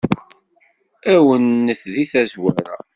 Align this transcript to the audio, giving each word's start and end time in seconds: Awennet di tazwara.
Awennet 1.13 1.81
di 1.93 2.05
tazwara. 2.11 2.75